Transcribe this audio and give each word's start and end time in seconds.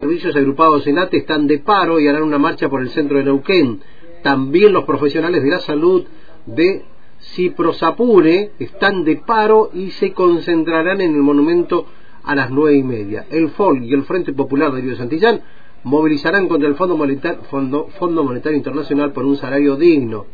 servicios 0.00 0.34
agrupados 0.34 0.86
en 0.86 0.98
ATE 0.98 1.18
están 1.18 1.46
de 1.46 1.58
paro 1.58 2.00
y 2.00 2.08
harán 2.08 2.22
una 2.22 2.38
marcha 2.38 2.70
por 2.70 2.80
el 2.80 2.88
centro 2.88 3.18
de 3.18 3.24
Neuquén. 3.24 3.80
También 4.22 4.72
los 4.72 4.84
profesionales 4.84 5.42
de 5.42 5.50
la 5.50 5.60
salud 5.60 6.06
de 6.46 6.86
Ciprosapure 7.20 8.52
están 8.58 9.04
de 9.04 9.16
paro 9.16 9.70
y 9.74 9.90
se 9.90 10.14
concentrarán 10.14 11.02
en 11.02 11.14
el 11.14 11.20
monumento 11.20 11.84
a 12.24 12.34
las 12.34 12.50
nueve 12.50 12.78
y 12.78 12.82
media. 12.82 13.26
El 13.30 13.50
FOL 13.50 13.84
y 13.84 13.92
el 13.92 14.04
Frente 14.04 14.32
Popular 14.32 14.72
de 14.72 14.80
Río 14.80 14.96
Santillán 14.96 15.42
movilizarán 15.84 16.48
contra 16.48 16.66
el 16.66 16.76
Fondo 16.76 16.96
Monetario, 16.96 17.42
Fondo 17.42 18.24
Monetario 18.24 18.56
Internacional 18.56 19.12
por 19.12 19.26
un 19.26 19.36
salario 19.36 19.76
digno. 19.76 20.24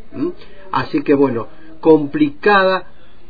Así 0.70 1.02
que 1.02 1.14
bueno, 1.14 1.48
complicada 1.80 2.86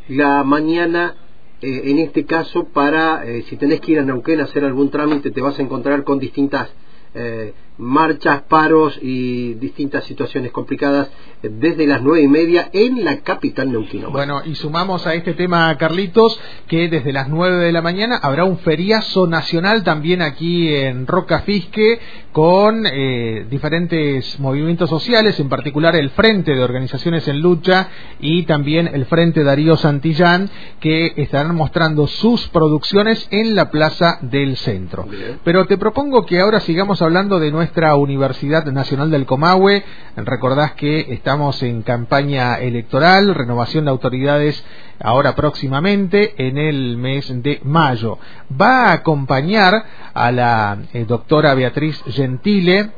la 0.08 0.44
mañana 0.44 1.14
eh, 1.62 1.82
en 1.84 1.98
este 1.98 2.26
caso 2.26 2.64
para, 2.64 3.26
eh, 3.26 3.42
si 3.48 3.56
tenés 3.56 3.80
que 3.80 3.92
ir 3.92 3.98
a 3.98 4.04
Neuquén 4.04 4.40
a 4.40 4.44
hacer 4.44 4.64
algún 4.64 4.90
trámite, 4.90 5.30
te 5.30 5.40
vas 5.40 5.58
a 5.58 5.62
encontrar 5.62 6.04
con 6.04 6.18
distintas 6.18 6.68
eh, 7.14 7.54
marchas, 7.78 8.42
paros 8.42 8.98
y 9.02 9.54
distintas 9.54 10.04
situaciones 10.04 10.52
complicadas 10.52 11.08
desde 11.42 11.86
las 11.86 12.02
nueve 12.02 12.22
y 12.22 12.28
media 12.28 12.70
en 12.72 13.04
la 13.04 13.18
capital 13.18 13.70
neuquina. 13.70 14.08
Bueno, 14.08 14.42
y 14.44 14.54
sumamos 14.54 15.06
a 15.06 15.14
este 15.14 15.34
tema, 15.34 15.76
Carlitos, 15.76 16.40
que 16.66 16.88
desde 16.88 17.12
las 17.12 17.28
nueve 17.28 17.56
de 17.56 17.72
la 17.72 17.82
mañana 17.82 18.16
habrá 18.16 18.44
un 18.44 18.58
feriazo 18.58 19.26
nacional 19.26 19.84
también 19.84 20.22
aquí 20.22 20.74
en 20.74 21.06
Roca 21.06 21.40
Fisque 21.40 22.00
con 22.32 22.84
eh, 22.86 23.46
diferentes 23.50 24.38
movimientos 24.40 24.90
sociales, 24.90 25.38
en 25.40 25.48
particular 25.48 25.96
el 25.96 26.10
Frente 26.10 26.54
de 26.54 26.62
Organizaciones 26.62 27.26
en 27.28 27.40
Lucha 27.40 27.88
y 28.20 28.44
también 28.44 28.88
el 28.92 29.06
Frente 29.06 29.42
Darío 29.42 29.76
Santillán, 29.76 30.50
que 30.80 31.12
estarán 31.16 31.54
mostrando 31.54 32.06
sus 32.06 32.48
producciones 32.48 33.26
en 33.30 33.54
la 33.54 33.70
Plaza 33.70 34.18
del 34.22 34.56
Centro. 34.56 35.06
Pero 35.44 35.66
te 35.66 35.78
propongo 35.78 36.26
que 36.26 36.40
ahora 36.40 36.60
sigamos 36.60 37.00
hablando 37.02 37.38
de 37.38 37.50
nuestra 37.50 37.65
Universidad 37.96 38.64
Nacional 38.66 39.10
del 39.10 39.26
Comahue. 39.26 39.84
Recordás 40.16 40.72
que 40.72 41.12
estamos 41.12 41.62
en 41.62 41.82
campaña 41.82 42.56
electoral, 42.56 43.34
renovación 43.34 43.84
de 43.84 43.90
autoridades 43.90 44.64
ahora 45.00 45.34
próximamente 45.34 46.34
en 46.38 46.58
el 46.58 46.96
mes 46.96 47.30
de 47.42 47.60
mayo. 47.64 48.18
Va 48.60 48.86
a 48.86 48.92
acompañar 48.92 49.74
a 50.14 50.32
la 50.32 50.78
eh, 50.92 51.04
doctora 51.06 51.54
Beatriz 51.54 52.02
Gentile, 52.08 52.90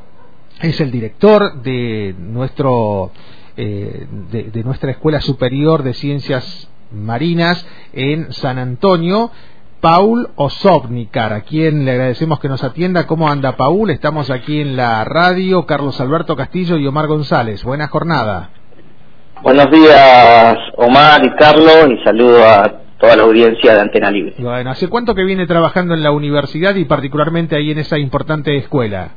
es 0.60 0.80
el 0.80 0.90
director 0.90 1.62
de 1.62 2.14
nuestro 2.18 3.12
eh, 3.56 4.06
de 4.30 4.64
nuestra 4.64 4.92
Escuela 4.92 5.20
Superior 5.20 5.82
de 5.82 5.94
Ciencias 5.94 6.68
Marinas 6.92 7.64
en 7.92 8.32
San 8.32 8.58
Antonio 8.58 9.30
Paul 9.80 10.30
Osobnikar, 10.34 11.32
a 11.32 11.42
quien 11.42 11.84
le 11.84 11.92
agradecemos 11.92 12.40
que 12.40 12.48
nos 12.48 12.64
atienda. 12.64 13.06
¿Cómo 13.06 13.28
anda 13.28 13.56
Paul? 13.56 13.90
Estamos 13.90 14.28
aquí 14.28 14.60
en 14.60 14.76
la 14.76 15.04
radio, 15.04 15.66
Carlos 15.66 16.00
Alberto 16.00 16.34
Castillo 16.34 16.76
y 16.78 16.86
Omar 16.86 17.06
González. 17.06 17.62
Buena 17.62 17.86
jornada. 17.86 18.50
Buenos 19.40 19.70
días 19.70 20.56
Omar 20.76 21.24
y 21.24 21.30
Carlos 21.36 21.90
y 21.92 22.04
saludo 22.04 22.44
a 22.44 22.72
toda 22.98 23.14
la 23.14 23.22
audiencia 23.22 23.74
de 23.74 23.80
Antena 23.80 24.10
Libre. 24.10 24.34
Bueno, 24.38 24.70
¿hace 24.70 24.88
cuánto 24.88 25.14
que 25.14 25.22
viene 25.22 25.46
trabajando 25.46 25.94
en 25.94 26.02
la 26.02 26.10
universidad 26.10 26.74
y 26.74 26.84
particularmente 26.84 27.54
ahí 27.54 27.70
en 27.70 27.78
esa 27.78 27.98
importante 27.98 28.56
escuela? 28.56 29.10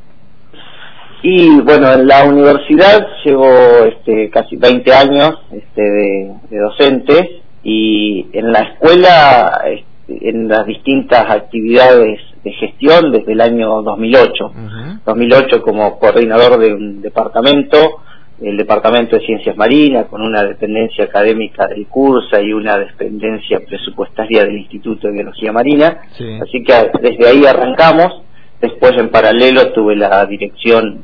Y 1.24 1.60
bueno, 1.62 1.92
en 1.92 2.06
la 2.06 2.24
universidad 2.26 3.08
llevo 3.26 3.48
este, 3.86 4.30
casi 4.30 4.58
20 4.58 4.94
años 4.94 5.40
este, 5.52 5.82
de, 5.82 6.34
de 6.52 6.58
docente 6.60 7.42
y 7.64 8.28
en 8.34 8.52
la 8.52 8.60
escuela 8.60 9.62
en 10.22 10.48
las 10.48 10.66
distintas 10.66 11.30
actividades 11.30 12.20
de 12.44 12.52
gestión 12.54 13.12
desde 13.12 13.34
el 13.34 13.42
año 13.42 13.82
2008. 13.82 14.52
2008 15.06 15.62
como 15.62 16.00
coordinador 16.00 16.60
de 16.60 16.74
un 16.74 17.02
departamento, 17.02 18.02
el 18.42 18.58
Departamento 18.58 19.16
de 19.16 19.26
Ciencias 19.26 19.56
Marinas, 19.56 20.08
con 20.08 20.22
una 20.22 20.44
dependencia 20.44 21.06
académica 21.06 21.68
del 21.68 21.86
CURSA 21.88 22.42
y 22.42 22.54
una 22.54 22.78
dependencia 22.78 23.60
presupuestaria 23.60 24.44
del 24.44 24.58
Instituto 24.58 25.08
de 25.08 25.14
Biología 25.14 25.52
Marina. 25.52 26.02
Así 26.42 26.64
que 26.64 26.74
desde 27.02 27.28
ahí 27.28 27.46
arrancamos. 27.46 28.24
Después, 28.60 28.94
en 28.98 29.10
paralelo, 29.10 29.72
tuve 29.74 29.96
la 29.96 30.26
dirección 30.26 31.04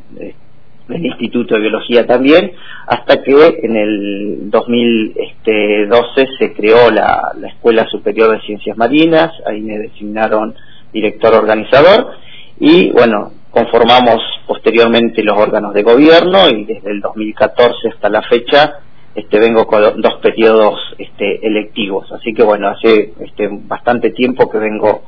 del 0.88 1.06
Instituto 1.06 1.56
de 1.56 1.62
Biología 1.62 2.06
también, 2.06 2.52
hasta 2.88 3.22
que 3.22 3.60
en 3.64 3.76
el 3.76 4.50
2012 4.50 6.28
se 6.40 6.54
creó 6.54 6.90
la, 6.90 7.34
Escuela 7.48 7.86
Superior 7.90 8.32
de 8.32 8.46
Ciencias 8.46 8.78
Marinas, 8.78 9.32
ahí 9.46 9.62
me 9.62 9.78
designaron 9.78 10.56
director 10.94 11.34
organizador 11.36 12.12
y 12.60 12.90
bueno, 12.92 13.32
conformamos 13.52 14.18
posteriormente 14.48 15.24
los 15.24 15.38
órganos 15.38 15.74
de 15.74 15.84
gobierno 15.84 16.50
y 16.50 16.66
desde 16.66 16.92
el 16.92 17.02
2014 17.02 17.90
hasta 17.94 18.10
la 18.10 18.22
fecha 18.22 18.80
este, 19.14 19.40
vengo 19.40 19.66
con 19.66 20.02
dos 20.02 20.16
periodos 20.22 20.80
este, 20.98 21.46
electivos, 21.46 22.12
así 22.12 22.34
que 22.34 22.44
bueno, 22.44 22.70
hace 22.70 23.14
este, 23.20 23.50
bastante 23.52 24.12
tiempo 24.12 24.50
que 24.50 24.60
vengo 24.60 25.04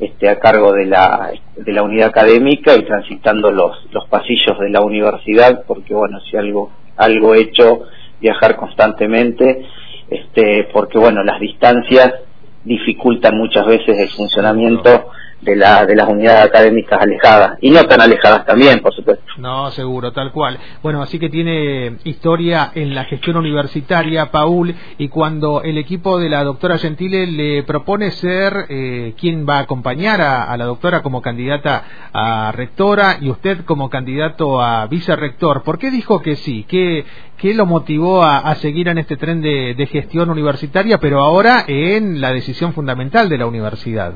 este, 0.00 0.28
a 0.28 0.38
cargo 0.38 0.72
de 0.72 0.86
la, 0.86 1.30
de 1.56 1.72
la 1.72 1.82
unidad 1.82 2.08
académica 2.08 2.74
y 2.74 2.84
transitando 2.84 3.50
los, 3.50 3.86
los 3.92 4.08
pasillos 4.08 4.58
de 4.58 4.70
la 4.70 4.80
universidad, 4.80 5.64
porque 5.66 5.94
bueno, 5.94 6.20
si 6.20 6.36
algo, 6.36 6.70
algo 6.96 7.34
he 7.34 7.42
hecho, 7.42 7.82
viajar 8.20 8.56
constantemente, 8.56 9.66
este, 10.08 10.68
porque 10.72 10.98
bueno, 10.98 11.22
las 11.22 11.38
distancias 11.38 12.14
dificultan 12.64 13.36
muchas 13.36 13.66
veces 13.66 13.98
el 13.98 14.08
funcionamiento 14.08 15.10
de, 15.40 15.56
la, 15.56 15.86
de 15.86 15.96
las 15.96 16.08
unidades 16.08 16.44
académicas 16.46 17.00
alejadas 17.00 17.58
y 17.60 17.70
no 17.70 17.84
tan 17.86 18.00
alejadas 18.00 18.44
también, 18.44 18.80
por 18.80 18.94
supuesto. 18.94 19.24
No, 19.38 19.70
seguro, 19.70 20.12
tal 20.12 20.32
cual. 20.32 20.58
Bueno, 20.82 21.02
así 21.02 21.18
que 21.18 21.30
tiene 21.30 21.96
historia 22.04 22.72
en 22.74 22.94
la 22.94 23.04
gestión 23.04 23.36
universitaria, 23.36 24.30
Paul, 24.30 24.74
y 24.98 25.08
cuando 25.08 25.62
el 25.62 25.78
equipo 25.78 26.18
de 26.18 26.28
la 26.28 26.44
doctora 26.44 26.78
Gentile 26.78 27.26
le 27.26 27.62
propone 27.62 28.10
ser 28.10 28.66
eh, 28.68 29.14
quien 29.18 29.46
va 29.48 29.58
a 29.58 29.60
acompañar 29.60 30.20
a, 30.20 30.56
la 30.56 30.64
doctora 30.64 31.02
como 31.02 31.22
candidata 31.22 31.84
a 32.12 32.52
rectora 32.52 33.16
y 33.20 33.30
usted 33.30 33.64
como 33.64 33.88
candidato 33.88 34.60
a 34.60 34.86
vicerrector, 34.86 35.62
¿por 35.62 35.78
qué 35.78 35.90
dijo 35.90 36.20
que 36.20 36.36
sí? 36.36 36.64
¿Qué, 36.68 37.04
qué 37.38 37.54
lo 37.54 37.64
motivó 37.64 38.22
a, 38.24 38.54
seguir 38.56 38.88
en 38.88 38.98
este 38.98 39.16
tren 39.16 39.40
de, 39.40 39.74
de 39.74 39.86
gestión 39.86 40.28
universitaria, 40.28 40.98
pero 40.98 41.20
ahora 41.20 41.64
en 41.66 42.20
la 42.20 42.32
decisión 42.32 42.74
fundamental 42.74 43.28
de 43.28 43.38
la 43.38 43.46
universidad? 43.46 44.12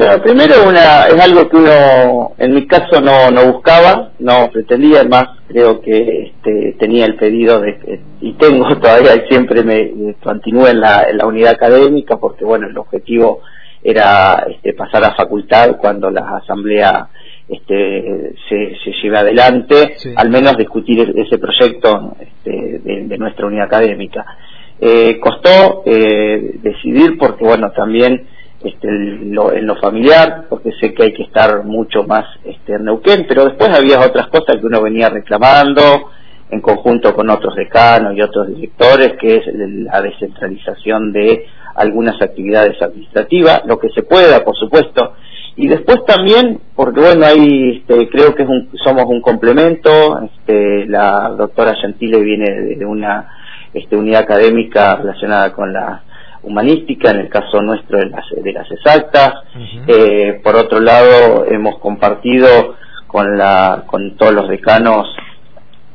Bueno, 0.00 0.22
primero 0.22 0.66
una, 0.66 1.08
es 1.08 1.20
algo 1.20 1.46
que 1.46 1.58
uno, 1.58 2.32
en 2.38 2.54
mi 2.54 2.66
caso, 2.66 3.02
no, 3.02 3.30
no 3.30 3.52
buscaba, 3.52 4.12
no 4.18 4.48
pretendía, 4.50 5.00
además 5.00 5.24
creo 5.46 5.82
que 5.82 6.22
este, 6.22 6.74
tenía 6.78 7.04
el 7.04 7.16
pedido 7.16 7.60
de, 7.60 8.00
y 8.22 8.32
tengo 8.32 8.64
todavía 8.80 9.14
y 9.16 9.28
siempre 9.28 9.62
me, 9.62 10.14
continúe 10.22 10.68
en 10.68 10.80
la, 10.80 11.02
en 11.02 11.18
la 11.18 11.26
unidad 11.26 11.52
académica, 11.52 12.16
porque 12.16 12.46
bueno, 12.46 12.66
el 12.66 12.78
objetivo 12.78 13.42
era 13.84 14.46
este, 14.48 14.72
pasar 14.72 15.04
a 15.04 15.14
facultad 15.14 15.76
cuando 15.76 16.10
la 16.10 16.38
asamblea 16.38 17.08
este, 17.46 18.32
se, 18.48 18.76
se 18.82 18.92
lleve 19.02 19.18
adelante, 19.18 19.96
al 20.16 20.30
menos 20.30 20.56
discutir 20.56 20.98
e-, 21.00 21.20
ese 21.20 21.36
proyecto 21.36 22.16
este, 22.18 22.78
de, 22.78 23.18
nuestra 23.18 23.44
unidad 23.44 23.66
académica. 23.66 24.24
Eh, 24.80 25.20
costó 25.20 25.82
eh, 25.84 26.54
decidir 26.62 27.18
porque 27.18 27.44
bueno, 27.44 27.70
también 27.72 28.26
este, 28.62 28.88
en, 28.88 29.34
lo, 29.34 29.76
familiar, 29.76 30.44
porque 30.48 30.70
sé 30.80 30.92
que 30.92 31.04
hay 31.04 31.12
que 31.12 31.22
estar 31.22 31.64
mucho 31.64 32.04
más 32.04 32.26
este, 32.44 32.78
Neuquén, 32.78 33.24
pero 33.26 33.44
después 33.44 33.70
había 33.70 34.00
otras 34.00 34.28
cosas 34.28 34.56
que 34.60 34.66
uno 34.66 34.82
venía 34.82 35.08
reclamando 35.08 35.82
en 36.50 36.60
conjunto 36.60 37.14
con 37.14 37.30
otros 37.30 37.54
decanos 37.54 38.14
y 38.16 38.22
otros 38.22 38.48
directores, 38.48 39.14
que 39.18 39.36
es 39.36 39.44
la 39.54 40.02
descentralización 40.02 41.12
de 41.12 41.46
algunas 41.74 42.20
actividades 42.20 42.80
administrativas, 42.82 43.62
lo 43.64 43.78
que 43.78 43.88
se 43.94 44.02
pueda, 44.02 44.44
por 44.44 44.56
supuesto, 44.56 45.14
y 45.56 45.68
después 45.68 46.04
también, 46.06 46.60
porque 46.74 47.00
bueno, 47.00 47.26
ahí 47.26 47.78
este, 47.78 48.08
creo 48.08 48.34
que 48.34 48.42
es 48.42 48.48
un, 48.48 48.70
somos 48.82 49.04
un 49.06 49.20
complemento, 49.20 50.20
este, 50.22 50.86
la 50.86 51.30
doctora 51.36 51.74
Gentile 51.76 52.22
viene 52.22 52.76
de 52.76 52.84
una 52.84 53.28
este, 53.72 53.96
unidad 53.96 54.22
académica 54.22 54.96
relacionada 54.96 55.52
con 55.52 55.72
la 55.72 56.02
humanística, 56.42 57.10
en 57.10 57.20
el 57.20 57.28
caso 57.28 57.60
nuestro 57.62 57.98
de 57.98 58.06
las, 58.06 58.24
de 58.30 58.52
las 58.52 58.70
exactas. 58.70 59.34
eh, 59.86 60.40
por 60.42 60.56
otro 60.56 60.80
lado, 60.80 61.44
hemos 61.46 61.78
compartido 61.78 62.76
con, 63.06 63.36
la, 63.36 63.84
con 63.86 64.16
todos 64.16 64.32
los 64.32 64.48
decanos 64.48 65.08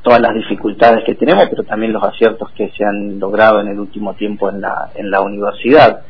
todas 0.06 0.22
las 0.22 0.36
dificultades 0.36 1.04
que 1.04 1.16
tenemos, 1.16 1.48
pero 1.50 1.64
también 1.64 1.92
los 1.92 2.04
aciertos 2.04 2.52
que 2.52 2.70
se 2.78 2.86
han 2.86 3.20
logrado 3.20 3.60
en 3.60 3.70
el 3.70 3.80
último 3.80 4.14
tiempo 4.14 4.50
en 4.50 4.62
la, 4.62 4.92
en 4.94 5.10
la 5.10 5.22
universidad. 5.22 6.02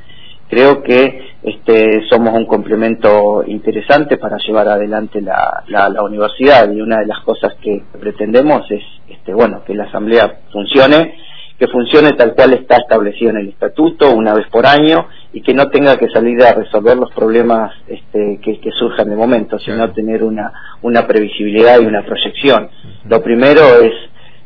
Creo 0.50 0.84
que 0.84 1.30
este, 1.42 2.04
somos 2.10 2.34
un 2.34 2.46
complemento 2.46 3.44
interesante 3.48 4.18
para 4.18 4.38
llevar 4.38 4.68
adelante 4.68 5.22
la, 5.22 5.64
la, 5.68 5.88
la 5.88 6.04
universidad 6.04 6.70
y 6.74 6.82
una 6.82 7.00
de 7.00 7.06
las 7.06 7.22
cosas 7.22 7.54
que 7.62 7.84
pretendemos 7.98 8.70
es 8.70 8.84
este, 9.08 9.34
bueno, 9.34 9.64
que 9.66 9.74
la 9.74 9.86
asamblea 9.86 10.40
funcione 10.52 11.16
que 11.58 11.68
funcione 11.68 12.12
tal 12.12 12.34
cual 12.34 12.54
está 12.54 12.76
establecido 12.78 13.32
en 13.32 13.38
el 13.38 13.50
estatuto, 13.50 14.12
una 14.12 14.34
vez 14.34 14.46
por 14.48 14.66
año, 14.66 15.08
y 15.32 15.42
que 15.42 15.54
no 15.54 15.70
tenga 15.70 15.98
que 15.98 16.10
salir 16.10 16.42
a 16.44 16.54
resolver 16.54 16.98
los 16.98 17.12
problemas 17.12 17.72
este, 17.88 18.40
que, 18.42 18.72
surjan 18.72 19.10
de 19.10 19.16
momento, 19.16 19.58
sino 19.60 19.92
tener 19.92 20.24
una, 20.24 20.52
una 20.82 21.08
previsibilidad 21.08 21.80
y 21.80 21.86
una 21.86 22.04
proyección. 22.04 22.70
Lo 23.08 23.22
primero 23.22 23.62
es 23.82 23.94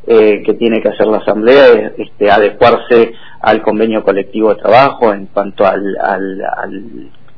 eh, 0.07 0.41
que 0.45 0.53
tiene 0.53 0.81
que 0.81 0.89
hacer 0.89 1.07
la 1.07 1.17
Asamblea 1.17 1.67
es 1.67 1.91
este, 1.97 2.31
adecuarse 2.31 3.13
al 3.41 3.61
convenio 3.61 4.03
colectivo 4.03 4.53
de 4.53 4.61
trabajo 4.61 5.13
en 5.13 5.27
cuanto 5.27 5.65
al, 5.65 5.97
al, 6.01 6.41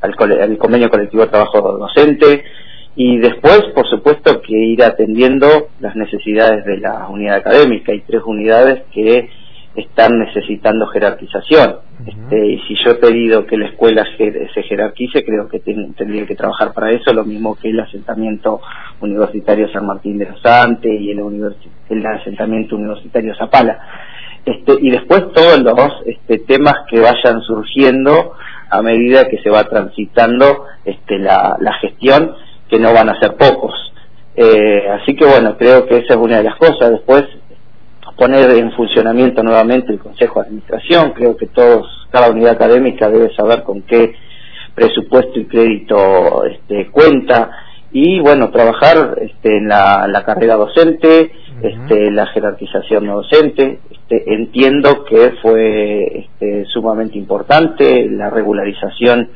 al, 0.00 0.58
convenio 0.58 0.88
colectivo 0.88 1.22
de 1.22 1.28
trabajo 1.28 1.60
docente 1.60 2.44
y 2.94 3.18
después, 3.18 3.62
por 3.74 3.88
supuesto, 3.88 4.40
que 4.42 4.54
ir 4.54 4.82
atendiendo 4.82 5.68
las 5.80 5.96
necesidades 5.96 6.64
de 6.64 6.78
la 6.78 7.08
unidad 7.08 7.36
académica. 7.36 7.92
Hay 7.92 8.00
tres 8.00 8.22
unidades 8.24 8.82
que 8.92 9.30
están 9.74 10.18
necesitando 10.18 10.86
jerarquización. 10.88 11.76
este, 12.06 12.46
y 12.46 12.58
si 12.60 12.74
yo 12.84 12.92
he 12.92 12.94
pedido 12.96 13.46
que 13.46 13.56
la 13.56 13.68
escuela 13.68 14.04
se 14.16 14.62
jerarquice, 14.64 15.24
creo 15.24 15.48
que 15.48 15.60
tendría 15.60 16.26
que 16.26 16.34
trabajar 16.34 16.72
para 16.72 16.90
eso, 16.90 17.12
lo 17.12 17.24
mismo 17.24 17.54
que 17.54 17.70
el 17.70 17.80
asentamiento 17.80 18.60
universitario 19.00 19.70
San 19.72 19.86
Martín 19.86 20.18
de 20.18 20.26
los 20.26 20.44
Andes 20.44 21.00
y 21.00 21.10
el, 21.10 21.20
el 21.88 22.06
asentamiento 22.06 22.76
universitario 22.76 23.34
Zapala. 23.36 23.78
Este, 24.44 24.72
y 24.80 24.90
después 24.90 25.32
todos 25.32 25.60
los 25.60 25.92
este, 26.06 26.38
temas 26.40 26.74
que 26.90 27.00
vayan 27.00 27.40
surgiendo 27.42 28.34
a 28.70 28.82
medida 28.82 29.28
que 29.28 29.38
se 29.38 29.50
va 29.50 29.64
transitando 29.64 30.64
este, 30.84 31.18
la, 31.18 31.56
la 31.60 31.74
gestión, 31.74 32.34
que 32.68 32.78
no 32.78 32.92
van 32.92 33.08
a 33.08 33.20
ser 33.20 33.36
pocos. 33.36 33.72
Eh, 34.34 34.88
así 34.88 35.14
que 35.14 35.26
bueno, 35.26 35.56
creo 35.58 35.86
que 35.86 35.98
esa 35.98 36.14
es 36.14 36.16
una 36.16 36.38
de 36.38 36.44
las 36.44 36.56
cosas. 36.56 36.90
Después 36.90 37.24
poner 38.22 38.52
en 38.52 38.70
funcionamiento 38.70 39.42
nuevamente 39.42 39.92
el 39.92 39.98
Consejo 39.98 40.40
de 40.40 40.46
Administración. 40.46 41.12
Creo 41.12 41.36
que 41.36 41.48
todos, 41.48 42.06
cada 42.12 42.30
unidad 42.30 42.52
académica 42.52 43.10
debe 43.10 43.34
saber 43.34 43.64
con 43.64 43.82
qué 43.82 44.14
presupuesto 44.76 45.40
y 45.40 45.46
crédito 45.46 46.44
este, 46.44 46.88
cuenta 46.92 47.50
y 47.90 48.20
bueno, 48.20 48.50
trabajar 48.50 49.18
este, 49.20 49.56
en 49.56 49.66
la, 49.68 50.22
carrera 50.24 50.54
docente, 50.54 51.32
este, 51.62 52.12
la 52.12 52.26
jerarquización 52.28 53.06
no 53.06 53.16
docente. 53.16 53.80
Este, 53.90 54.34
entiendo 54.34 55.04
que 55.04 55.32
fue 55.42 56.20
este, 56.20 56.64
sumamente 56.66 57.18
importante 57.18 58.08
la 58.08 58.30
regularización 58.30 59.30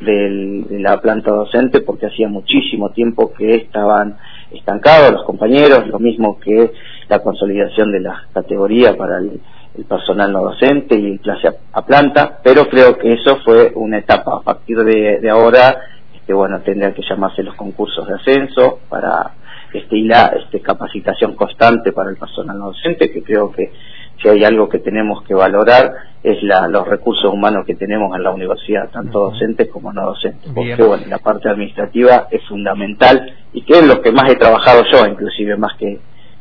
de 0.00 0.64
la 0.80 0.98
planta 1.02 1.30
docente 1.30 1.82
porque 1.82 2.06
hacía 2.06 2.26
muchísimo 2.26 2.90
tiempo 2.92 3.34
que 3.34 3.54
estaban 3.54 4.16
estancados 4.50 5.12
los 5.12 5.24
compañeros, 5.24 5.86
lo 5.88 5.98
mismo 5.98 6.40
que 6.40 6.72
la 7.10 7.18
consolidación 7.18 7.90
de 7.90 8.00
la 8.00 8.22
categoría 8.32 8.96
para 8.96 9.18
el, 9.18 9.40
personal 9.88 10.32
no 10.32 10.42
docente 10.42 10.94
y 10.96 11.18
clase 11.18 11.48
a, 11.72 11.82
planta, 11.82 12.40
pero 12.42 12.68
creo 12.68 12.98
que 12.98 13.12
eso 13.12 13.38
fue 13.44 13.72
una 13.74 13.98
etapa. 13.98 14.36
A 14.36 14.40
partir 14.40 14.76
de, 14.78 15.30
ahora, 15.30 15.80
este, 16.14 16.34
bueno, 16.34 16.60
tendrían 16.60 16.92
que 16.92 17.02
llamarse 17.08 17.42
los 17.42 17.54
concursos 17.54 18.06
de 18.06 18.14
ascenso 18.14 18.80
para 18.88 19.32
este, 19.72 19.96
y 19.96 20.02
la 20.02 20.34
este, 20.38 20.60
capacitación 20.60 21.34
constante 21.34 21.92
para 21.92 22.10
el 22.10 22.16
personal 22.16 22.58
no 22.58 22.66
docente, 22.66 23.10
que 23.10 23.22
creo 23.22 23.52
que 23.52 23.72
si 24.20 24.28
hay 24.28 24.44
algo 24.44 24.68
que 24.68 24.80
tenemos 24.80 25.22
que 25.22 25.34
valorar 25.34 25.92
es 26.22 26.42
la, 26.42 26.68
los 26.68 26.86
recursos 26.86 27.32
humanos 27.32 27.64
que 27.64 27.74
tenemos 27.74 28.14
en 28.16 28.22
la 28.22 28.32
universidad, 28.32 28.90
tanto 28.90 29.30
docentes 29.30 29.68
como 29.68 29.92
no 29.92 30.04
docentes, 30.04 30.50
porque 30.52 30.82
bueno, 30.82 31.04
la 31.08 31.18
parte 31.18 31.48
administrativa 31.48 32.26
es 32.30 32.42
fundamental 32.46 33.34
y 33.52 33.62
que 33.62 33.78
es 33.78 33.86
lo 33.86 34.02
que 34.02 34.12
más 34.12 34.28
he 34.30 34.36
trabajado 34.36 34.82
yo, 34.92 35.06
inclusive 35.06 35.56
más 35.56 35.76
que 35.78 35.98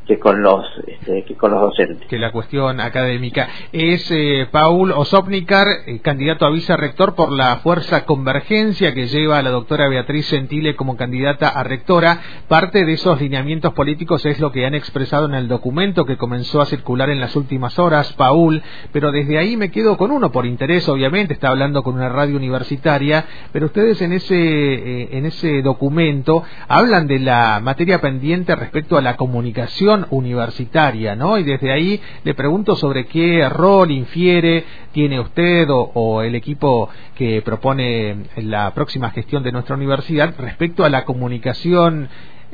que 0.10 0.18
con 0.18 0.42
los 0.42 0.66
este, 0.88 1.24
que 1.24 1.36
con 1.36 1.52
los 1.52 1.62
docentes. 1.62 2.08
Que 2.08 2.18
la 2.18 2.32
cuestión 2.32 2.80
académica 2.80 3.48
es 3.72 4.10
eh, 4.10 4.48
Paul 4.52 4.92
Osopnikar, 4.92 5.68
eh, 5.86 6.00
candidato 6.00 6.48
a 6.48 6.50
vicerrector 6.50 7.14
por 7.14 7.32
la 7.32 7.58
Fuerza 7.58 8.06
Convergencia 8.06 8.96
que 8.96 9.06
lleva 9.06 9.38
a 9.38 9.44
la 9.44 9.52
doctora 9.52 9.88
Beatriz 9.88 10.28
Gentile 10.28 10.76
como 10.76 10.98
candidata 10.98 11.50
a 11.50 11.62
rectora. 11.62 12.22
Parte 12.48 12.86
de 12.86 12.94
esos 12.94 13.22
lineamientos 13.22 13.74
políticos 13.74 14.26
es 14.26 14.40
lo 14.40 14.52
que 14.52 14.66
han 14.66 14.74
expresado 14.74 15.28
en 15.28 15.36
el 15.36 15.48
documento 15.48 16.06
que 16.06 16.18
comenzó 16.18 16.60
a 16.62 16.66
circular 16.66 17.12
en 17.12 17.20
las 17.20 17.36
últimas 17.36 17.78
horas, 17.78 18.12
Paul, 18.14 18.64
pero 18.92 19.12
desde 19.12 19.38
ahí 19.38 19.58
me 19.58 19.70
quedo 19.70 19.96
con 19.96 20.10
uno 20.10 20.32
por 20.32 20.48
interés, 20.48 20.90
obviamente, 20.90 21.34
está 21.34 21.50
hablando 21.50 21.84
con 21.84 21.94
una 21.94 22.10
radio 22.10 22.36
universitaria, 22.36 23.26
pero 23.52 23.68
ustedes 23.68 24.02
en 24.02 24.14
ese 24.14 24.36
eh, 24.36 25.10
en 25.12 25.28
ese 25.28 25.62
documento 25.62 26.42
hablan 26.68 27.06
de 27.06 27.20
la 27.20 27.60
materia 27.62 28.02
pendiente 28.02 28.56
respecto 28.56 28.98
a 28.98 29.04
la 29.04 29.16
comunicación 29.16 29.99
universitaria, 30.10 31.16
¿no? 31.16 31.38
Y 31.38 31.44
desde 31.44 31.72
ahí 31.72 32.02
le 32.24 32.34
pregunto 32.34 32.76
sobre 32.76 33.06
qué 33.06 33.48
rol 33.50 33.92
infiere 33.92 34.64
tiene 34.92 35.20
usted 35.20 35.68
o, 35.70 36.22
el 36.22 36.36
equipo 36.36 36.90
que 37.16 37.42
propone 37.42 38.26
la 38.38 38.74
próxima 38.74 39.12
gestión 39.12 39.44
de 39.44 39.52
nuestra 39.52 39.76
universidad 39.76 40.34
respecto 40.38 40.84
a 40.84 40.90
la 40.90 41.06
comunicación 41.06 42.10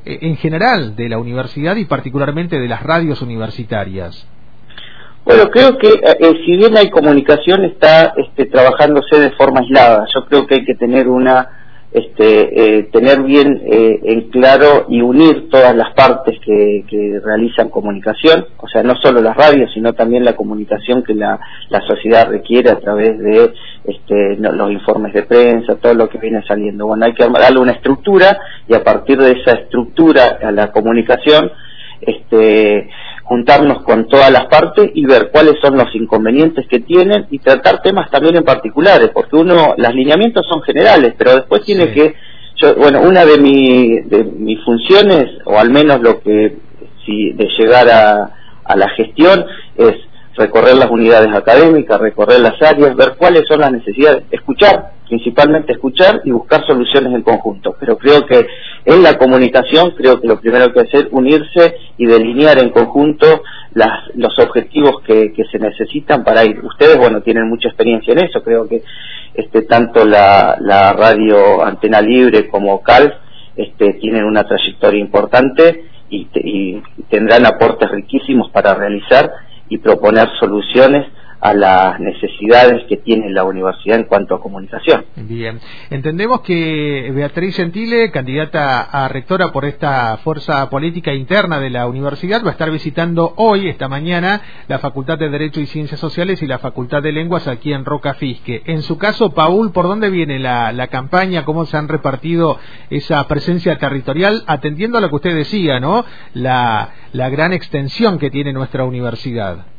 eh, 0.06 0.20
en 0.22 0.38
general 0.38 0.96
de 0.96 1.10
la 1.10 1.18
universidad 1.18 1.76
y 1.76 1.86
particularmente 1.86 2.60
de 2.60 2.68
las 2.68 2.84
radios 2.84 3.22
universitarias. 3.22 4.28
Bueno, 5.24 5.50
creo 5.50 5.78
que 5.80 5.88
eh, 5.88 6.34
si 6.46 6.56
bien 6.56 6.78
hay 6.78 6.90
comunicación, 6.92 7.66
está 7.66 8.14
este, 8.16 8.46
trabajándose 8.46 9.20
de 9.20 9.32
forma 9.32 9.62
aislada. 9.62 10.06
Yo 10.14 10.26
creo 10.26 10.46
que 10.46 10.56
hay 10.56 10.66
que 10.66 10.76
tener 10.76 11.08
una 11.08 11.65
este, 11.96 12.80
eh, 12.80 12.84
tener 12.92 13.24
bien 13.24 13.62
eh, 13.66 14.02
en 14.04 14.30
claro 14.30 14.86
y 14.90 15.02
unir 15.02 15.48
todas 15.50 15.74
las 15.74 15.94
partes 15.94 16.38
que, 16.46 16.84
realizan 17.24 17.70
comunicación, 17.70 18.48
o 18.58 18.68
sea, 18.68 18.84
no 18.84 18.96
solo 19.02 19.22
las 19.22 19.38
radios, 19.38 19.72
sino 19.74 19.94
también 19.94 20.26
la 20.26 20.36
comunicación 20.36 21.04
que 21.04 21.14
la, 21.14 21.40
sociedad 21.88 22.28
requiere 22.30 22.70
a 22.70 22.80
través 22.80 23.18
de 23.18 23.54
este, 23.86 24.36
los 24.38 24.72
informes 24.72 25.14
de 25.14 25.24
prensa, 25.24 25.76
todo 25.76 25.94
lo 25.94 26.10
que 26.10 26.18
viene 26.18 26.44
saliendo. 26.46 26.88
Bueno, 26.88 27.06
hay 27.06 27.14
que 27.14 27.26
darle 27.30 27.60
una 27.60 27.72
estructura 27.72 28.40
y 28.68 28.74
a 28.74 28.84
partir 28.84 29.18
de 29.18 29.32
esa 29.32 29.54
estructura 29.54 30.40
a 30.44 30.52
la 30.52 30.72
comunicación, 30.72 31.50
este, 32.02 32.90
juntarnos 33.26 33.82
con 33.84 34.08
todas 34.08 34.32
las 34.32 34.46
partes 34.46 34.92
y 34.94 35.06
ver 35.06 35.30
cuáles 35.32 35.56
son 35.60 35.76
los 35.76 35.94
inconvenientes 35.96 36.68
que 36.68 36.80
tienen 36.80 37.26
y 37.32 37.40
tratar 37.40 37.82
temas 37.82 38.10
también 38.12 38.38
en 38.38 38.44
particulares, 38.44 39.10
porque 39.14 39.36
uno, 39.36 39.74
los 39.76 39.96
lineamientos 39.96 40.46
son 40.48 40.62
generales, 40.62 41.16
pero 41.18 41.36
después 41.36 41.64
tiene 41.64 41.92
que, 41.92 42.14
yo, 42.58 42.76
bueno, 42.76 43.02
una 43.02 43.26
de, 43.26 43.40
mi, 43.40 44.00
de 44.02 44.24
mis 44.24 44.64
funciones, 44.64 45.26
o 45.46 45.58
al 45.58 45.72
menos 45.72 46.02
lo 46.02 46.22
que, 46.22 46.58
si 47.04 47.32
de 47.32 47.48
llegar 47.58 47.90
a, 47.90 48.30
a 48.64 48.76
la 48.76 48.90
gestión, 48.90 49.44
es 49.76 49.96
recorrer 50.38 50.76
las 50.76 50.92
unidades 50.92 51.34
académicas, 51.36 52.00
recorrer 52.00 52.42
las 52.42 52.62
áreas, 52.62 52.96
ver 52.96 53.16
cuáles 53.18 53.44
son 53.48 53.62
las 53.62 53.72
necesidades, 53.72 54.24
escuchar, 54.30 54.92
principalmente 55.08 55.74
escuchar 55.74 56.22
y 56.24 56.32
buscar 56.32 56.66
soluciones 56.66 57.14
en 57.14 57.22
conjunto. 57.22 57.76
Pero 57.80 57.98
creo 57.98 58.26
que 58.26 58.46
en 58.86 59.04
la 59.04 59.18
comunicación, 59.18 59.92
creo 59.92 60.20
que 60.20 60.28
lo 60.28 60.40
primero 60.40 60.72
que 60.74 60.82
hacer 60.82 61.06
es 61.06 61.08
unirse 61.12 61.78
y 61.98 62.06
delinear 62.06 62.60
en 62.60 62.70
conjunto 62.70 63.44
las, 63.74 64.16
los 64.16 64.38
objetivos 64.40 65.02
que, 65.06 65.34
se 65.52 65.60
necesitan 65.60 66.24
para 66.24 66.44
ir. 66.46 66.60
Ustedes, 66.64 66.98
bueno, 66.98 67.22
tienen 67.22 67.48
mucha 67.48 67.68
experiencia 67.68 68.14
en 68.14 68.26
eso, 68.26 68.44
creo 68.44 68.68
que 68.68 68.82
este, 69.34 69.64
tanto 69.64 70.06
la, 70.06 70.94
radio 70.98 71.64
Antena 71.64 72.02
Libre 72.02 72.48
como 72.48 72.82
CAL 72.82 73.18
este, 73.56 73.94
tienen 73.94 74.26
una 74.26 74.44
trayectoria 74.44 75.00
importante 75.00 75.86
y 76.08 76.82
tendrán 77.10 77.46
aportes 77.46 77.90
riquísimos 77.92 78.50
para 78.52 78.74
realizar 78.74 79.30
y 79.68 79.80
proponer 79.80 80.30
soluciones 80.40 81.08
a 81.40 81.54
las 81.54 82.00
necesidades 82.00 82.84
que 82.88 82.98
tiene 82.98 83.30
la 83.30 83.44
universidad 83.44 83.98
en 83.98 84.06
cuanto 84.06 84.36
a 84.36 84.42
comunicación. 84.42 85.06
Bien, 85.16 85.60
entendemos 85.90 86.42
que 86.42 87.12
Beatriz 87.14 87.56
Gentile, 87.56 88.12
candidata 88.12 88.82
a 88.82 89.08
rectora 89.08 89.52
por 89.52 89.66
esta 89.66 90.18
fuerza 90.18 90.70
política 90.70 91.14
interna 91.14 91.60
de 91.60 91.70
la 91.70 91.88
universidad, 91.88 92.44
va 92.44 92.50
a 92.50 92.52
estar 92.52 92.72
visitando 92.72 93.34
hoy, 93.38 93.68
esta 93.68 93.88
mañana, 93.88 94.42
la 94.68 94.80
Facultad 94.80 95.18
de 95.18 95.30
Derecho 95.30 95.60
y 95.60 95.66
Ciencias 95.66 96.00
Sociales 96.00 96.42
y 96.42 96.48
la 96.48 96.60
Facultad 96.60 97.04
de 97.04 97.12
Lenguas 97.12 97.48
aquí 97.48 97.74
en 97.74 97.86
Roca 97.86 98.14
Fisque. 98.16 98.64
En 98.66 98.82
su 98.82 98.98
caso, 98.98 99.32
Paul, 99.34 99.72
¿por 99.72 99.88
dónde 99.88 100.10
viene 100.10 100.40
la, 100.40 100.88
campaña? 100.88 101.46
¿Cómo 101.46 101.66
se 101.66 101.78
han 101.78 101.88
repartido 101.88 102.58
esa 102.90 103.28
presencia 103.28 103.78
territorial? 103.78 104.44
Atendiendo 104.48 104.98
a 104.98 105.02
lo 105.02 105.10
que 105.10 105.16
usted 105.16 105.36
decía, 105.36 105.80
¿no? 105.80 106.06
La 106.34 106.90
gran 107.14 107.54
extensión 107.54 108.20
que 108.20 108.30
tiene 108.30 108.54
nuestra 108.54 108.84
universidad. 108.84 109.75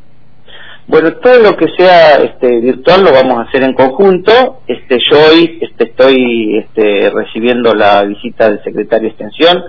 Bueno, 0.89 1.15
todo 1.15 1.39
lo 1.41 1.57
que 1.57 1.67
sea 1.77 2.19
este, 2.19 2.61
virtual 2.61 3.03
lo 3.03 3.13
vamos 3.13 3.39
a 3.39 3.49
hacer 3.49 3.65
en 3.65 3.75
conjunto. 3.75 4.61
Este, 4.69 4.99
yo 5.11 5.19
hoy 5.31 5.59
este, 5.61 5.85
estoy 5.85 6.59
este, 6.59 7.11
recibiendo 7.11 7.75
la 7.75 8.05
visita 8.05 8.49
del 8.49 8.63
secretario 8.63 9.09
de 9.09 9.09
Extensión 9.09 9.65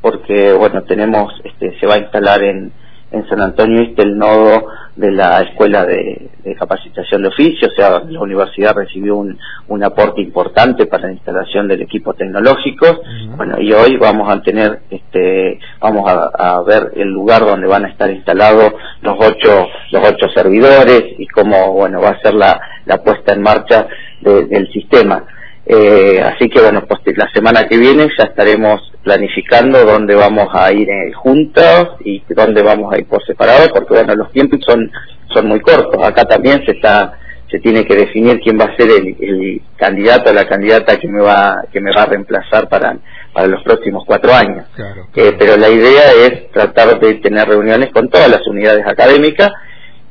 porque, 0.00 0.52
bueno, 0.52 0.82
tenemos, 0.84 1.32
este, 1.44 1.76
se 1.80 1.86
va 1.86 1.94
a 1.94 1.98
instalar 1.98 2.44
en, 2.44 2.72
en 3.10 3.28
San 3.28 3.40
Antonio 3.40 3.82
Este 3.82 4.02
el 4.02 4.16
nodo 4.16 4.68
de 5.00 5.10
la 5.10 5.40
Escuela 5.40 5.84
de, 5.84 6.28
Capacitación 6.58 7.22
de 7.22 7.28
Oficio, 7.28 7.68
o 7.68 7.74
sea, 7.74 8.02
la 8.06 8.20
universidad 8.20 8.74
recibió 8.74 9.16
un, 9.16 9.38
un 9.68 9.82
aporte 9.82 10.20
importante 10.20 10.86
para 10.86 11.06
la 11.06 11.12
instalación 11.12 11.68
del 11.68 11.82
equipo 11.82 12.12
tecnológico. 12.12 13.00
Bueno, 13.36 13.60
y 13.60 13.72
hoy 13.72 13.96
vamos 13.96 14.30
a 14.30 14.42
tener 14.42 14.80
este, 14.90 15.58
vamos 15.80 16.04
a, 16.06 16.62
ver 16.66 16.92
el 16.96 17.08
lugar 17.08 17.40
donde 17.40 17.66
van 17.66 17.86
a 17.86 17.88
estar 17.88 18.10
instalados 18.10 18.72
los 19.00 19.16
ocho, 19.18 19.68
los 19.90 20.06
ocho 20.06 20.28
servidores 20.34 21.02
y 21.18 21.26
cómo, 21.28 21.72
bueno, 21.72 22.00
va 22.00 22.10
a 22.10 22.20
ser 22.20 22.34
la, 22.34 22.60
puesta 23.02 23.32
en 23.32 23.42
marcha 23.42 23.86
del 24.20 24.70
sistema. 24.72 25.24
Eh, 25.64 26.20
así 26.22 26.48
que 26.48 26.60
bueno, 26.60 26.84
pues 26.86 27.00
la 27.16 27.30
semana 27.32 27.68
que 27.68 27.78
viene 27.78 28.08
ya 28.18 28.24
estaremos 28.24 28.89
planificando 29.02 29.84
dónde 29.84 30.14
vamos 30.14 30.48
a 30.52 30.72
ir 30.72 30.88
juntos 31.14 31.96
y 32.04 32.22
dónde 32.28 32.62
vamos 32.62 32.92
a 32.92 32.98
ir 32.98 33.06
por 33.06 33.24
separado, 33.24 33.68
porque 33.72 33.94
bueno, 33.94 34.14
los 34.14 34.30
tiempos 34.32 34.60
son, 34.66 34.90
son 35.32 35.48
muy 35.48 35.60
cortos. 35.60 36.02
Acá 36.02 36.24
también 36.24 36.62
se 36.64 36.72
está 36.72 37.14
se 37.50 37.58
tiene 37.58 37.84
que 37.84 37.96
definir 37.96 38.38
quién 38.40 38.58
va 38.58 38.66
a 38.66 38.76
ser 38.76 38.88
el, 38.90 39.60
candidato 39.76 40.30
o 40.30 40.32
la 40.32 40.46
candidata 40.46 40.96
que 40.98 41.08
me 41.08 41.20
va 41.20 41.64
que 41.72 41.80
me 41.80 41.90
va 41.92 42.02
a 42.02 42.06
reemplazar 42.06 42.68
para 42.68 42.96
para 43.32 43.46
los 43.46 43.62
próximos 43.62 44.04
cuatro 44.06 44.32
años. 44.32 44.66
Eh, 45.16 45.32
pero 45.38 45.56
la 45.56 45.68
idea 45.68 46.12
es 46.12 46.50
tratar 46.52 46.98
de 46.98 47.14
tener 47.14 47.48
reuniones 47.48 47.90
con 47.92 48.08
todas 48.08 48.28
las 48.28 48.46
unidades 48.46 48.84
académicas 48.86 49.50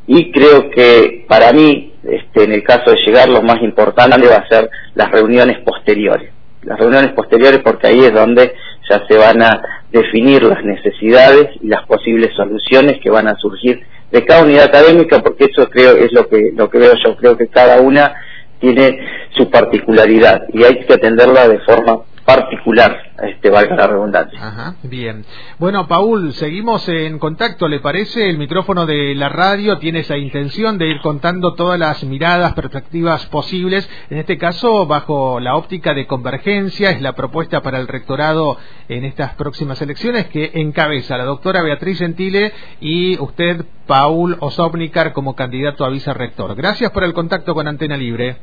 y 0.07 0.31
creo 0.31 0.69
que 0.71 1.25
para 1.27 1.51
mí, 1.53 1.93
este, 2.03 2.45
en 2.45 2.53
el 2.53 2.63
caso 2.63 2.91
de 2.91 2.97
llegar, 3.05 3.29
lo 3.29 3.41
más 3.41 3.61
importante 3.61 4.27
va 4.27 4.37
a 4.37 4.47
ser 4.47 4.69
las 4.95 5.11
reuniones 5.11 5.59
posteriores. 5.59 6.31
Las 6.63 6.79
reuniones 6.79 7.11
posteriores 7.11 7.59
porque 7.63 7.87
ahí 7.87 7.99
es 7.99 8.13
donde 8.13 8.53
ya 8.89 9.05
se 9.07 9.17
van 9.17 9.41
a 9.41 9.61
definir 9.91 10.43
las 10.43 10.63
necesidades 10.63 11.49
y 11.61 11.67
las 11.67 11.85
posibles 11.85 12.31
soluciones 12.35 12.99
que 13.01 13.09
van 13.09 13.27
a 13.27 13.35
surgir 13.35 13.81
de 14.11 14.25
cada 14.25 14.43
unidad 14.43 14.65
académica, 14.65 15.19
porque 15.19 15.45
eso 15.45 15.69
creo 15.69 15.95
es 15.95 16.11
lo 16.11 16.27
que 16.27 16.51
lo 16.55 16.69
que 16.69 16.79
veo 16.79 16.93
yo. 17.03 17.15
Creo 17.15 17.37
que 17.37 17.47
cada 17.47 17.79
una 17.81 18.13
tiene 18.59 18.99
su 19.37 19.49
particularidad 19.49 20.43
y 20.53 20.63
hay 20.63 20.79
que 20.85 20.93
atenderla 20.93 21.47
de 21.47 21.59
forma 21.59 22.01
particular, 22.29 22.95
este, 23.23 23.49
valga 23.49 23.75
la 23.75 23.87
redundancia. 23.87 24.39
Ajá, 24.39 24.75
bien. 24.83 25.25
Bueno, 25.57 25.87
Paul, 25.87 26.31
seguimos 26.33 26.87
en 26.87 27.17
contacto, 27.17 27.67
¿le 27.67 27.79
parece? 27.79 28.29
El 28.29 28.37
micrófono 28.37 28.85
de 28.85 29.15
la 29.15 29.29
radio 29.29 29.79
tiene 29.79 30.01
esa 30.01 30.15
intención 30.15 30.77
de 30.77 30.89
ir 30.89 31.01
contando 31.01 31.55
todas 31.55 31.79
las 31.79 32.03
miradas, 32.03 32.53
perspectivas 32.53 33.25
posibles, 33.27 33.89
en 34.11 34.19
este 34.19 34.37
caso 34.37 34.85
bajo 34.85 35.39
la 35.39 35.55
óptica 35.55 35.95
de 35.95 36.05
convergencia, 36.05 36.91
es 36.91 37.01
la 37.01 37.13
propuesta 37.13 37.61
para 37.61 37.79
el 37.79 37.87
rectorado 37.87 38.57
en 38.89 39.05
estas 39.05 39.33
próximas 39.33 39.81
elecciones 39.81 40.27
que 40.27 40.51
encabeza 40.53 41.17
la 41.17 41.25
doctora 41.25 41.63
Beatriz 41.63 41.97
Gentile 41.97 42.53
y 42.79 43.17
usted, 43.19 43.65
Paul 43.87 44.37
Osobnikar, 44.39 45.13
como 45.13 45.35
candidato 45.35 45.83
a 45.83 45.89
vicerrector. 45.89 46.53
Gracias 46.55 46.91
por 46.91 47.03
el 47.03 47.13
contacto 47.13 47.55
con 47.55 47.67
Antena 47.67 47.97
Libre. 47.97 48.37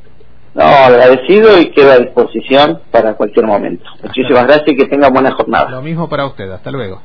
No, 0.57 0.65
agradecido 0.65 1.61
y 1.61 1.67
queda 1.67 1.95
a 1.95 1.99
disposición 1.99 2.81
para 2.91 3.13
cualquier 3.15 3.47
momento. 3.47 3.85
Muchísimas 4.03 4.47
gracias 4.47 4.69
y 4.69 4.77
que 4.77 4.87
tenga 4.87 5.11
buena 5.11 5.33
jornada. 5.33 5.69
Lo 5.69 5.83
mismo 5.83 6.09
para 6.09 6.25
usted, 6.25 6.51
hasta 6.51 6.71
luego. 6.71 7.03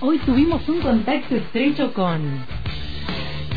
Hoy 0.00 0.16
tuvimos 0.20 0.66
un 0.66 0.80
contacto 0.80 1.36
estrecho 1.36 1.92
con... 1.92 2.42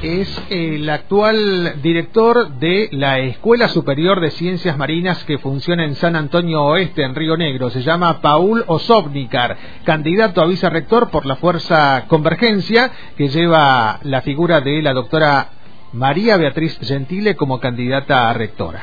Es 0.03 0.43
el 0.49 0.89
actual 0.89 1.81
director 1.81 2.55
de 2.55 2.89
la 2.91 3.19
Escuela 3.19 3.69
Superior 3.69 4.19
de 4.19 4.31
Ciencias 4.31 4.77
Marinas 4.77 5.23
que 5.23 5.37
funciona 5.37 5.85
en 5.85 5.95
San 5.95 6.17
Antonio 6.17 6.63
Oeste, 6.63 7.03
en 7.03 7.15
Río 7.15 7.37
Negro. 7.37 7.69
Se 7.69 7.81
llama 7.81 8.19
Paul 8.19 8.65
Osobnikar, 8.67 9.55
candidato 9.85 10.41
a 10.41 10.47
vicerrector 10.47 11.11
por 11.11 11.25
la 11.25 11.37
Fuerza 11.37 12.07
Convergencia, 12.09 12.91
que 13.15 13.29
lleva 13.29 13.99
la 14.03 14.21
figura 14.21 14.59
de 14.59 14.81
la 14.81 14.91
doctora 14.91 15.60
María 15.93 16.37
Beatriz 16.37 16.77
Gentile 16.79 17.35
como 17.35 17.59
candidata 17.59 18.29
a 18.29 18.33
rectora. 18.33 18.81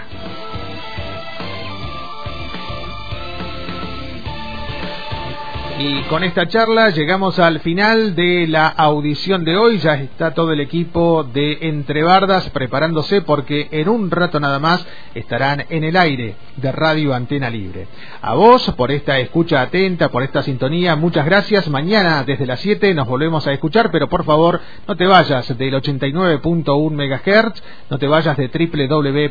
Y 5.81 6.03
con 6.09 6.25
esta 6.25 6.49
charla 6.49 6.91
llegamos 6.91 7.39
al 7.39 7.61
final 7.61 8.17
de 8.17 8.49
la 8.49 8.67
audición 8.67 9.45
de 9.45 9.57
hoy. 9.57 9.79
Ya 9.79 9.95
está 9.95 10.35
todo 10.35 10.51
el 10.51 10.59
equipo 10.59 11.23
de 11.23 11.69
Entrebardas 11.69 12.51
preparándose 12.51 13.23
porque 13.23 13.69
en 13.71 13.89
un 13.89 14.11
rato 14.11 14.41
nada 14.41 14.59
más 14.59 14.85
estarán 15.15 15.67
en 15.69 15.85
el 15.85 15.97
aire 15.97 16.35
de 16.57 16.73
Radio 16.73 17.15
Antena 17.15 17.49
Libre. 17.49 17.87
A 18.21 18.35
vos 18.35 18.75
por 18.77 18.91
esta 18.91 19.21
escucha 19.21 19.61
atenta, 19.61 20.09
por 20.09 20.25
esta 20.25 20.43
sintonía, 20.43 20.97
muchas 20.97 21.25
gracias. 21.25 21.69
Mañana 21.69 22.25
desde 22.25 22.47
las 22.47 22.59
7 22.59 22.93
nos 22.95 23.07
volvemos 23.07 23.47
a 23.47 23.53
escuchar, 23.53 23.93
pero 23.93 24.09
por 24.09 24.25
favor 24.25 24.61
no 24.89 24.97
te 24.97 25.07
vayas 25.07 25.57
del 25.57 25.75
89.1 25.75 26.91
MHz, 26.91 27.63
no 27.89 27.99
te 27.99 28.09
vayas 28.09 28.37
de 28.37 28.49